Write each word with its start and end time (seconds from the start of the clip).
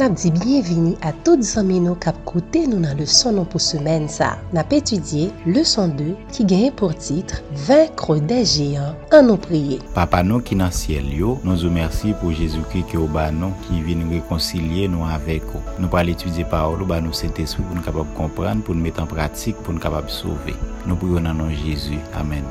Nap 0.00 0.16
di 0.16 0.30
bienvini 0.32 0.94
a 1.04 1.12
tout 1.12 1.42
zanmen 1.44 1.84
nou 1.84 1.96
kap 2.00 2.16
koute 2.24 2.62
nou 2.64 2.80
nan 2.80 2.96
leson 2.96 3.34
nou 3.36 3.44
pou 3.44 3.60
semen 3.60 4.06
sa. 4.08 4.30
Nap 4.56 4.72
etudye 4.72 5.26
leson 5.44 5.92
2 5.98 6.14
ki 6.32 6.46
genye 6.48 6.70
pou 6.72 6.96
titre 6.96 7.42
Vinkro 7.66 8.16
de 8.30 8.38
Géant 8.48 9.12
an 9.12 9.28
nou 9.28 9.36
priye. 9.36 9.76
Papa 9.92 10.22
nou 10.24 10.40
ki 10.40 10.56
nan 10.56 10.72
siel 10.72 11.10
yo, 11.12 11.34
nou 11.44 11.60
zou 11.60 11.68
mersi 11.74 12.14
pou 12.22 12.32
Jezouki 12.32 12.80
ki 12.88 12.96
ou 12.96 13.12
ba 13.12 13.26
nou 13.28 13.52
ki 13.66 13.82
vi 13.84 13.98
nou 14.00 14.16
rekoncilie 14.16 14.88
nou 14.88 15.04
avek 15.04 15.44
ou. 15.52 15.60
Nou 15.76 15.92
pal 15.92 16.08
etudye 16.14 16.48
paolo 16.48 16.88
ba 16.88 17.02
nou 17.04 17.12
sente 17.12 17.44
sou 17.44 17.60
pou 17.66 17.76
nou 17.76 17.84
kapap 17.84 18.16
kompran, 18.16 18.64
pou 18.64 18.72
nou 18.72 18.88
met 18.88 19.04
an 19.04 19.10
pratik, 19.10 19.60
pou 19.66 19.76
nou 19.76 19.84
kapap 19.84 20.08
souve. 20.08 20.56
Nou 20.88 20.96
priyo 20.96 21.20
nan 21.20 21.44
nou 21.44 21.52
Jezou. 21.60 22.00
Amen. 22.16 22.48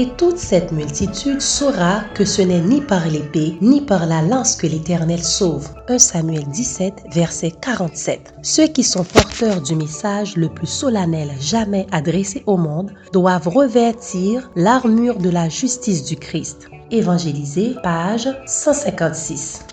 Et 0.00 0.10
toute 0.16 0.38
cette 0.38 0.70
multitude 0.70 1.40
saura 1.40 2.04
que 2.14 2.24
ce 2.24 2.40
n'est 2.40 2.60
ni 2.60 2.80
par 2.80 3.08
l'épée, 3.08 3.58
ni 3.60 3.80
par 3.80 4.06
la 4.06 4.22
lance 4.22 4.54
que 4.54 4.68
l'Éternel 4.68 5.24
sauve. 5.24 5.70
1 5.88 5.98
Samuel 5.98 6.44
17, 6.46 7.06
verset 7.10 7.50
47. 7.60 8.32
Ceux 8.42 8.68
qui 8.68 8.84
sont 8.84 9.02
porteurs 9.02 9.60
du 9.60 9.74
message 9.74 10.36
le 10.36 10.50
plus 10.50 10.68
solennel 10.68 11.32
jamais 11.40 11.88
adressé 11.90 12.44
au 12.46 12.56
monde 12.56 12.92
doivent 13.12 13.48
revêtir 13.48 14.52
l'armure 14.54 15.18
de 15.18 15.30
la 15.30 15.48
justice 15.48 16.04
du 16.04 16.14
Christ. 16.14 16.68
Évangélisé, 16.92 17.74
page 17.82 18.28
156. 18.46 19.64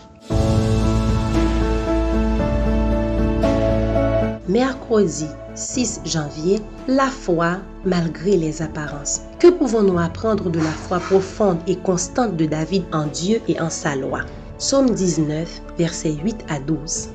Mercredi 4.55 5.25
6 5.55 5.99
janvier, 6.05 6.61
la 6.87 7.07
foi 7.07 7.57
malgré 7.83 8.37
les 8.37 8.61
apparences. 8.61 9.19
Que 9.37 9.49
pouvons-nous 9.49 9.99
apprendre 9.99 10.49
de 10.49 10.59
la 10.59 10.71
foi 10.71 10.99
profonde 10.99 11.57
et 11.67 11.75
constante 11.75 12.37
de 12.37 12.45
David 12.45 12.85
en 12.93 13.05
Dieu 13.07 13.41
et 13.49 13.59
en 13.59 13.69
sa 13.69 13.97
loi? 13.97 14.21
Psaume 14.57 14.91
19, 14.91 15.61
versets 15.77 16.15
8 16.23 16.45
à 16.47 16.59
12. 16.59 17.09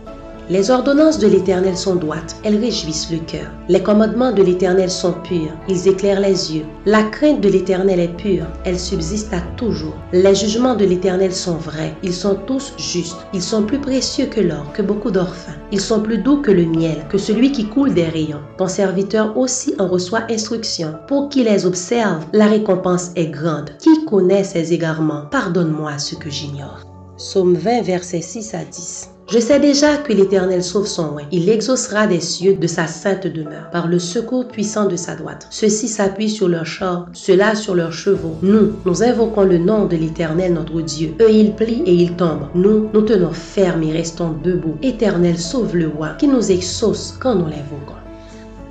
Les 0.50 0.72
ordonnances 0.72 1.20
de 1.20 1.28
l'Éternel 1.28 1.76
sont 1.76 1.94
droites, 1.94 2.34
elles 2.42 2.58
réjouissent 2.58 3.12
le 3.12 3.18
cœur. 3.18 3.52
Les 3.68 3.84
commandements 3.84 4.32
de 4.32 4.42
l'Éternel 4.42 4.90
sont 4.90 5.12
purs, 5.12 5.54
ils 5.68 5.86
éclairent 5.86 6.18
les 6.18 6.56
yeux. 6.56 6.64
La 6.86 7.04
crainte 7.04 7.40
de 7.40 7.48
l'Éternel 7.48 8.00
est 8.00 8.16
pure, 8.16 8.46
elle 8.64 8.80
subsiste 8.80 9.32
à 9.32 9.42
toujours. 9.56 9.94
Les 10.12 10.34
jugements 10.34 10.74
de 10.74 10.84
l'Éternel 10.84 11.32
sont 11.32 11.54
vrais, 11.54 11.94
ils 12.02 12.12
sont 12.12 12.34
tous 12.48 12.72
justes. 12.78 13.24
Ils 13.32 13.42
sont 13.42 13.62
plus 13.62 13.78
précieux 13.78 14.26
que 14.26 14.40
l'or, 14.40 14.72
que 14.72 14.82
beaucoup 14.82 15.12
d'orphins. 15.12 15.54
Ils 15.70 15.80
sont 15.80 16.00
plus 16.00 16.18
doux 16.18 16.38
que 16.38 16.50
le 16.50 16.66
miel, 16.66 17.06
que 17.08 17.18
celui 17.18 17.52
qui 17.52 17.66
coule 17.66 17.94
des 17.94 18.08
rayons. 18.08 18.42
Ton 18.58 18.66
serviteur 18.66 19.38
aussi 19.38 19.76
en 19.78 19.86
reçoit 19.86 20.24
instruction. 20.28 20.96
Pour 21.06 21.28
qui 21.28 21.44
les 21.44 21.64
observe, 21.64 22.24
la 22.32 22.46
récompense 22.46 23.12
est 23.14 23.28
grande. 23.28 23.70
Qui 23.78 24.04
connaît 24.04 24.42
ses 24.42 24.72
égarements? 24.72 25.26
Pardonne-moi 25.30 25.98
ce 25.98 26.16
que 26.16 26.28
j'ignore. 26.28 26.89
Psaume 27.20 27.52
20, 27.52 27.82
versets 27.82 28.22
6 28.22 28.54
à 28.54 28.64
10. 28.64 29.10
Je 29.30 29.38
sais 29.38 29.60
déjà 29.60 29.98
que 29.98 30.14
l'Éternel 30.14 30.64
sauve 30.64 30.86
son 30.86 31.16
oin. 31.16 31.22
Il 31.30 31.50
exaucera 31.50 32.06
des 32.06 32.18
cieux 32.18 32.54
de 32.54 32.66
sa 32.66 32.86
sainte 32.86 33.26
demeure, 33.26 33.68
par 33.70 33.88
le 33.88 33.98
secours 33.98 34.48
puissant 34.48 34.86
de 34.86 34.96
sa 34.96 35.16
droite. 35.16 35.46
Ceux-ci 35.50 35.86
s'appuient 35.86 36.30
sur 36.30 36.48
leurs 36.48 36.64
chars, 36.64 37.10
ceux-là 37.12 37.56
sur 37.56 37.74
leurs 37.74 37.92
chevaux. 37.92 38.36
Nous, 38.40 38.72
nous 38.86 39.02
invoquons 39.02 39.44
le 39.44 39.58
nom 39.58 39.84
de 39.84 39.96
l'Éternel 39.96 40.54
notre 40.54 40.80
Dieu. 40.80 41.14
Eux, 41.20 41.30
ils 41.30 41.54
plient 41.54 41.82
et 41.84 41.92
ils 41.92 42.16
tombent. 42.16 42.48
Nous, 42.54 42.88
nous 42.94 43.02
tenons 43.02 43.32
ferme 43.32 43.82
et 43.82 43.92
restons 43.92 44.32
debout. 44.42 44.76
Éternel, 44.82 45.38
sauve 45.38 45.76
le 45.76 45.88
roi, 45.88 46.14
qui 46.18 46.26
nous 46.26 46.50
exauce 46.50 47.14
quand 47.20 47.34
nous 47.34 47.48
l'invoquons. 47.48 48.00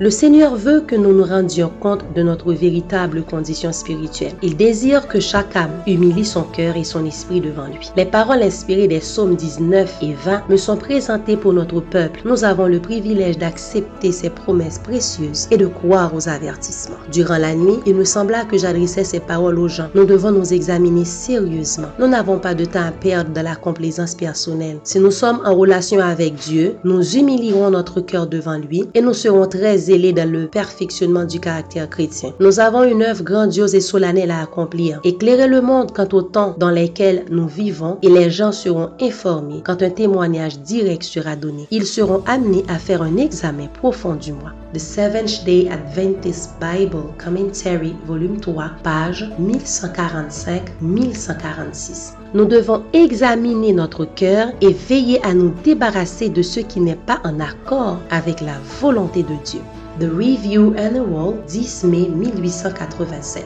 Le 0.01 0.09
Seigneur 0.09 0.55
veut 0.55 0.79
que 0.79 0.95
nous 0.95 1.11
nous 1.11 1.25
rendions 1.25 1.69
compte 1.81 2.05
de 2.15 2.23
notre 2.23 2.53
véritable 2.53 3.21
condition 3.21 3.73
spirituelle. 3.73 4.31
Il 4.41 4.55
désire 4.55 5.09
que 5.09 5.19
chaque 5.19 5.57
âme 5.57 5.73
humilie 5.85 6.23
son 6.23 6.43
cœur 6.43 6.77
et 6.77 6.85
son 6.85 7.03
esprit 7.05 7.41
devant 7.41 7.67
lui. 7.67 7.91
Les 7.97 8.05
paroles 8.05 8.41
inspirées 8.41 8.87
des 8.87 8.99
psaumes 8.99 9.35
19 9.35 9.97
et 10.01 10.13
20 10.13 10.47
me 10.47 10.55
sont 10.55 10.77
présentées 10.77 11.35
pour 11.35 11.51
notre 11.51 11.81
peuple. 11.81 12.21
Nous 12.23 12.45
avons 12.45 12.67
le 12.67 12.79
privilège 12.79 13.37
d'accepter 13.37 14.13
ces 14.13 14.29
promesses 14.29 14.79
précieuses 14.79 15.49
et 15.51 15.57
de 15.57 15.67
croire 15.67 16.15
aux 16.15 16.29
avertissements. 16.29 16.95
Durant 17.11 17.37
la 17.37 17.53
nuit, 17.53 17.81
il 17.85 17.95
me 17.95 18.05
sembla 18.05 18.45
que 18.45 18.57
j'adressais 18.57 19.03
ces 19.03 19.19
paroles 19.19 19.59
aux 19.59 19.67
gens. 19.67 19.89
Nous 19.95 20.05
devons 20.05 20.31
nous 20.31 20.53
examiner 20.53 21.03
sérieusement. 21.03 21.89
Nous 21.99 22.07
n'avons 22.07 22.39
pas 22.39 22.55
de 22.55 22.63
temps 22.63 22.87
à 22.87 22.93
perdre 22.93 23.31
dans 23.33 23.43
la 23.43 23.57
complaisance 23.57 24.15
personnelle. 24.15 24.79
Si 24.85 24.97
nous 24.97 25.11
sommes 25.11 25.41
en 25.43 25.53
relation 25.53 25.99
avec 25.99 26.35
Dieu, 26.35 26.75
nous 26.85 27.03
humilierons 27.17 27.71
notre 27.71 27.99
cœur 27.99 28.27
devant 28.27 28.57
lui 28.57 28.85
et 28.93 29.01
nous 29.01 29.13
serons 29.13 29.45
très 29.45 29.88
dans 29.89 30.31
le 30.31 30.45
perfectionnement 30.45 31.25
du 31.25 31.39
caractère 31.39 31.89
chrétien. 31.89 32.31
Nous 32.39 32.59
avons 32.59 32.83
une 32.83 33.01
œuvre 33.01 33.23
grandiose 33.23 33.73
et 33.73 33.81
solennelle 33.81 34.29
à 34.29 34.41
accomplir. 34.41 34.99
Éclairer 35.03 35.47
le 35.47 35.61
monde 35.61 35.91
quant 35.91 36.07
au 36.13 36.21
temps 36.21 36.55
dans 36.59 36.69
lequel 36.69 37.25
nous 37.31 37.47
vivons 37.47 37.97
et 38.03 38.09
les 38.09 38.29
gens 38.29 38.51
seront 38.51 38.91
informés 39.01 39.63
quand 39.65 39.81
un 39.81 39.89
témoignage 39.89 40.59
direct 40.59 41.01
sera 41.01 41.35
donné. 41.35 41.65
Ils 41.71 41.87
seront 41.87 42.21
amenés 42.27 42.63
à 42.67 42.77
faire 42.77 43.01
un 43.01 43.17
examen 43.17 43.65
profond 43.65 44.13
du 44.13 44.31
moi. 44.31 44.51
The 44.75 44.79
Seventh 44.79 45.43
Day 45.45 45.67
Adventist 45.71 46.51
Bible 46.61 47.05
Commentary, 47.17 47.95
volume 48.05 48.39
3, 48.39 48.69
page 48.83 49.27
1145-1146. 49.41 52.13
Nous 52.35 52.45
devons 52.45 52.83
examiner 52.93 53.73
notre 53.73 54.05
cœur 54.05 54.49
et 54.61 54.71
veiller 54.71 55.19
à 55.25 55.33
nous 55.33 55.51
débarrasser 55.63 56.29
de 56.29 56.43
ce 56.43 56.59
qui 56.59 56.79
n'est 56.79 56.93
pas 56.93 57.19
en 57.23 57.39
accord 57.39 57.97
avec 58.11 58.41
la 58.41 58.59
volonté 58.79 59.23
de 59.23 59.33
Dieu. 59.43 59.61
The 59.99 60.09
Review 60.09 60.75
and 60.77 60.95
Award 60.95 61.49
10 61.49 61.91
May 61.91 62.07
1887. 62.07 63.43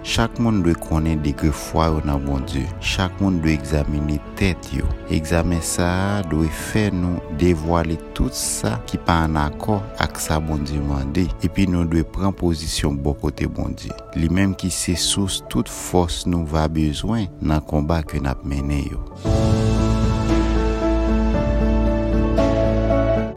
Chak 0.00 0.38
moun 0.40 0.62
dwe 0.64 0.72
konen 0.80 1.20
degre 1.20 1.50
fwa 1.52 1.90
yo 1.90 2.00
nan 2.08 2.24
bon 2.24 2.40
Diyo. 2.48 2.64
Chak 2.80 3.20
moun 3.20 3.36
dwe 3.44 3.52
examine 3.52 4.16
tet 4.40 4.70
yo. 4.72 4.88
Examen 5.12 5.60
sa 5.60 6.22
dwe 6.30 6.48
fe 6.48 6.86
nou 6.88 7.20
devwale 7.36 7.98
tout 8.16 8.32
sa 8.32 8.78
ki 8.88 8.96
pa 9.04 9.26
an 9.26 9.36
akor 9.36 9.84
ak 10.00 10.16
sa 10.24 10.40
bon 10.40 10.64
Diyo 10.64 10.80
mande. 10.88 11.26
Epi 11.44 11.68
nou 11.68 11.84
dwe 11.84 12.06
pren 12.16 12.32
posisyon 12.32 12.96
bo 13.04 13.12
kote 13.20 13.44
bon 13.44 13.76
Diyo. 13.76 13.92
Li 14.16 14.32
menm 14.32 14.56
ki 14.56 14.72
se 14.72 14.96
sous 14.96 15.42
tout 15.52 15.68
fos 15.68 16.24
nou 16.24 16.48
va 16.48 16.64
bezwen 16.64 17.28
nan 17.44 17.60
komba 17.68 18.00
ke 18.08 18.24
nap 18.24 18.40
mene 18.40 18.86
yo. 18.86 19.04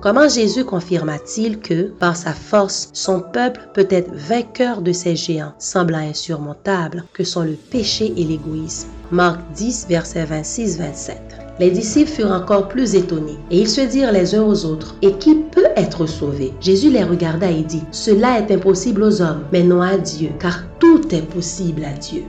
Comment 0.01 0.29
Jésus 0.29 0.63
confirma-t-il 0.63 1.59
que, 1.59 1.89
par 1.99 2.15
sa 2.15 2.31
force, 2.31 2.89
son 2.93 3.19
peuple 3.19 3.67
peut 3.73 3.87
être 3.89 4.09
vainqueur 4.13 4.81
de 4.81 4.93
ces 4.93 5.17
géants, 5.17 5.51
semblant 5.59 5.97
insurmontables, 5.97 7.03
que 7.11 7.25
sont 7.25 7.43
le 7.43 7.57
péché 7.69 8.13
et 8.15 8.23
l'égoïsme? 8.23 8.88
Marc 9.11 9.41
10, 9.55 9.88
verset 9.89 10.23
26-27. 10.23 11.15
Les 11.59 11.69
disciples 11.69 12.11
furent 12.11 12.31
encore 12.31 12.69
plus 12.69 12.95
étonnés, 12.95 13.38
et 13.51 13.59
ils 13.59 13.69
se 13.69 13.81
dirent 13.81 14.13
les 14.13 14.35
uns 14.35 14.43
aux 14.43 14.63
autres, 14.63 14.95
Et 15.01 15.17
qui 15.17 15.35
peut 15.35 15.67
être 15.75 16.05
sauvé 16.05 16.53
Jésus 16.61 16.91
les 16.91 17.03
regarda 17.03 17.51
et 17.51 17.63
dit, 17.63 17.83
Cela 17.91 18.39
est 18.39 18.51
impossible 18.51 19.03
aux 19.03 19.21
hommes, 19.21 19.43
mais 19.51 19.63
non 19.63 19.81
à 19.81 19.97
Dieu, 19.97 20.29
car 20.39 20.63
tout 20.79 21.13
est 21.13 21.29
possible 21.29 21.83
à 21.83 21.91
Dieu. 21.91 22.23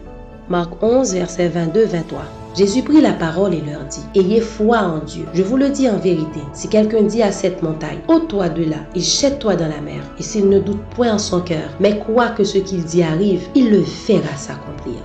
Marc 0.49 0.83
11, 0.83 1.15
verset 1.15 1.49
22-23. 1.49 2.40
Jésus 2.57 2.83
prit 2.83 3.01
la 3.01 3.13
parole 3.13 3.55
et 3.55 3.61
leur 3.61 3.85
dit, 3.85 4.01
Ayez 4.15 4.41
foi 4.41 4.79
en 4.79 4.99
Dieu. 4.99 5.25
Je 5.35 5.43
vous 5.43 5.57
le 5.57 5.71
dis 5.71 5.89
en 5.89 5.99
vérité, 5.99 6.41
si 6.53 6.69
quelqu'un 6.69 7.03
dit 7.03 7.23
à 7.23 7.31
cette 7.31 7.63
montagne, 7.63 8.01
ôte-toi 8.09 8.49
de 8.49 8.65
là 8.65 8.79
et 8.95 9.01
jette-toi 9.01 9.55
dans 9.55 9.69
la 9.69 9.81
mer, 9.81 10.03
et 10.19 10.23
s'il 10.23 10.49
ne 10.49 10.59
doute 10.59 10.83
point 10.97 11.15
en 11.15 11.19
son 11.19 11.41
cœur, 11.41 11.71
mais 11.79 11.99
croit 11.99 12.31
que 12.31 12.45
ce 12.45 12.59
qu'il 12.59 12.85
dit 12.85 13.03
arrive, 13.03 13.47
il 13.55 13.71
le 13.71 13.85
verra 14.07 14.37
s'accomplir. 14.37 15.01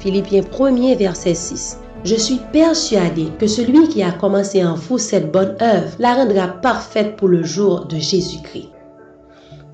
Philippiens 0.00 0.42
1er 0.42 0.98
verset 0.98 1.34
6. 1.34 1.78
Je 2.04 2.16
suis 2.16 2.40
persuadé 2.52 3.28
que 3.38 3.46
celui 3.46 3.88
qui 3.88 4.02
a 4.02 4.10
commencé 4.10 4.64
en 4.64 4.74
vous 4.74 4.98
cette 4.98 5.30
bonne 5.30 5.56
œuvre 5.62 5.92
la 6.00 6.14
rendra 6.14 6.48
parfaite 6.48 7.16
pour 7.16 7.28
le 7.28 7.44
jour 7.44 7.86
de 7.86 7.96
Jésus-Christ. 7.96 8.71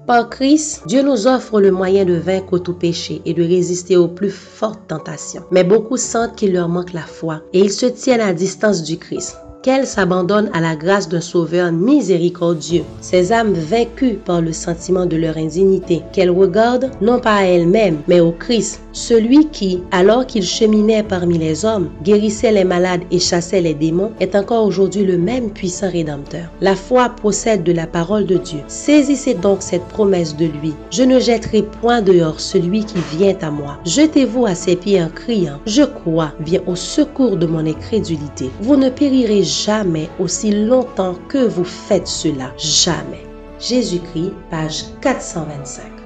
Par 0.08 0.30
Christ, 0.30 0.84
Dieu 0.86 1.02
nous 1.02 1.26
offre 1.26 1.60
le 1.60 1.70
moyen 1.70 2.06
de 2.06 2.14
vaincre 2.14 2.56
tout 2.56 2.72
péché 2.72 3.20
et 3.26 3.34
de 3.34 3.42
résister 3.42 3.98
aux 3.98 4.08
plus 4.08 4.30
fortes 4.30 4.80
tentations. 4.88 5.42
Mais 5.50 5.64
beaucoup 5.64 5.98
sentent 5.98 6.34
qu'il 6.34 6.54
leur 6.54 6.70
manque 6.70 6.94
la 6.94 7.02
foi 7.02 7.42
et 7.52 7.60
ils 7.60 7.70
se 7.70 7.84
tiennent 7.84 8.22
à 8.22 8.32
distance 8.32 8.82
du 8.82 8.96
Christ 8.96 9.36
qu'elles 9.62 9.86
s'abandonnent 9.86 10.50
à 10.54 10.60
la 10.60 10.76
grâce 10.76 11.08
d'un 11.08 11.20
Sauveur 11.20 11.72
miséricordieux, 11.72 12.84
ces 13.00 13.32
âmes 13.32 13.52
vaincues 13.52 14.18
par 14.24 14.40
le 14.40 14.52
sentiment 14.52 15.04
de 15.04 15.16
leur 15.16 15.36
indignité, 15.36 16.00
qu'elles 16.12 16.30
regardent 16.30 16.90
non 17.00 17.18
pas 17.18 17.34
à 17.34 17.42
elles-mêmes, 17.42 17.98
mais 18.06 18.20
au 18.20 18.32
Christ, 18.32 18.80
celui 18.98 19.46
qui, 19.48 19.82
alors 19.92 20.26
qu'il 20.26 20.44
cheminait 20.44 21.02
parmi 21.02 21.38
les 21.38 21.64
hommes, 21.64 21.90
guérissait 22.02 22.52
les 22.52 22.64
malades 22.64 23.02
et 23.10 23.18
chassait 23.18 23.60
les 23.60 23.74
démons, 23.74 24.12
est 24.20 24.34
encore 24.34 24.66
aujourd'hui 24.66 25.04
le 25.04 25.16
même 25.16 25.50
puissant 25.50 25.90
rédempteur. 25.90 26.50
La 26.60 26.74
foi 26.74 27.08
procède 27.10 27.62
de 27.62 27.72
la 27.72 27.86
parole 27.86 28.26
de 28.26 28.36
Dieu. 28.36 28.60
Saisissez 28.66 29.34
donc 29.34 29.62
cette 29.62 29.84
promesse 29.84 30.36
de 30.36 30.46
lui. 30.46 30.74
Je 30.90 31.04
ne 31.04 31.20
jetterai 31.20 31.62
point 31.62 32.02
dehors 32.02 32.40
celui 32.40 32.84
qui 32.84 32.98
vient 33.16 33.36
à 33.40 33.50
moi. 33.50 33.78
Jetez-vous 33.84 34.46
à 34.46 34.54
ses 34.54 34.76
pieds 34.76 35.02
en 35.02 35.08
criant, 35.08 35.60
Je 35.66 35.82
crois, 35.82 36.32
viens 36.40 36.62
au 36.66 36.74
secours 36.74 37.36
de 37.36 37.46
mon 37.46 37.64
incrédulité. 37.66 38.50
Vous 38.60 38.76
ne 38.76 38.90
périrez 38.90 39.44
jamais 39.44 40.08
aussi 40.18 40.50
longtemps 40.50 41.14
que 41.28 41.46
vous 41.46 41.64
faites 41.64 42.08
cela. 42.08 42.52
Jamais. 42.58 43.24
Jésus-Christ, 43.60 44.32
page 44.50 44.84
425. 45.00 45.97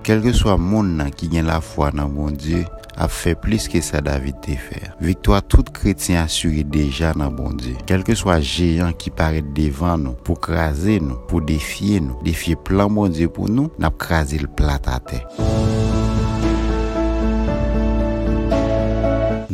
Kelke 0.00 0.32
swa 0.32 0.54
moun 0.56 0.94
nan 0.96 1.10
ki 1.12 1.28
gen 1.34 1.48
la 1.50 1.58
fwa 1.60 1.90
nan 1.92 2.14
bon 2.14 2.32
Diyo, 2.32 2.62
ap 3.00 3.12
fè 3.12 3.34
plis 3.36 3.66
ke 3.68 3.82
sa 3.84 4.00
David 4.04 4.38
te 4.46 4.56
fè. 4.56 4.80
Victoire 5.04 5.44
tout 5.44 5.68
kretien 5.76 6.22
asyri 6.22 6.64
deja 6.64 7.12
nan 7.20 7.36
bon 7.36 7.58
Diyo. 7.60 7.76
Kelke 7.90 8.16
swa 8.16 8.38
jeyan 8.40 8.96
ki 8.96 9.12
pare 9.12 9.44
devan 9.56 10.06
nou, 10.06 10.16
pou 10.24 10.40
krasen 10.40 11.10
nou, 11.10 11.20
pou 11.28 11.44
defye 11.44 12.00
nou, 12.00 12.16
defye 12.24 12.56
plan 12.56 12.88
bon 12.96 13.12
Diyo 13.12 13.28
pou 13.36 13.52
nou, 13.52 13.68
nap 13.82 14.00
krasen 14.00 14.46
l 14.46 14.52
plat 14.56 14.88
a 14.88 14.96
te. 15.04 15.20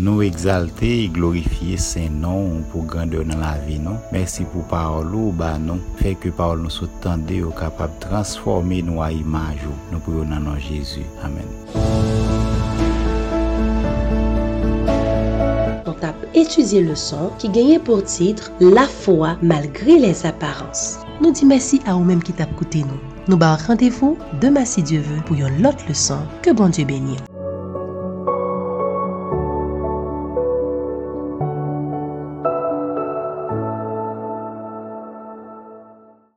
Nous 0.07 0.23
exalter 0.23 1.03
et 1.03 1.09
glorifier 1.09 1.77
Saint 1.77 2.09
nom 2.09 2.63
pour 2.71 2.85
grandeur 2.85 3.25
dans 3.25 3.39
la 3.39 3.59
vie 3.67 3.81
non? 3.81 3.97
Merci 4.13 4.45
pour 4.45 4.63
parole 4.63 5.33
bah 5.33 5.59
non? 5.59 5.81
Fait 5.97 6.15
que 6.15 6.29
parole 6.29 6.61
nous 6.61 6.71
soit 6.71 6.87
tendue 7.01 7.43
ou 7.43 7.51
capable 7.51 7.93
de 7.95 8.07
transformer 8.07 8.83
nous 8.83 9.03
à 9.03 9.11
image 9.11 9.59
ou. 9.67 9.75
nous 9.93 9.99
prions 9.99 10.23
dans 10.23 10.39
nom 10.39 10.57
Jésus. 10.61 11.03
Amen. 11.25 11.43
Étudier 16.35 16.83
le 16.83 16.95
son 16.95 17.31
qui 17.39 17.49
gagnait 17.49 17.81
pour 17.81 18.05
titre 18.05 18.53
La 18.61 18.87
foi 18.87 19.37
malgré 19.43 19.99
les 19.99 20.25
apparences. 20.25 20.99
Nous 21.21 21.33
disons 21.33 21.49
merci 21.49 21.81
à 21.85 21.95
vous-même 21.95 22.23
qui 22.23 22.33
tape 22.33 22.53
écouté 22.53 22.85
nous. 22.85 23.01
Nous 23.27 23.37
bah 23.37 23.57
rendez-vous 23.67 24.17
demain 24.41 24.65
si 24.65 24.85
Dieu 24.85 25.01
veut 25.01 25.23
pour 25.25 25.35
une 25.35 25.67
autre 25.67 25.85
leçon. 25.89 26.19
Que 26.43 26.53
bon 26.53 26.69
Dieu 26.69 26.85
bénisse. 26.85 27.23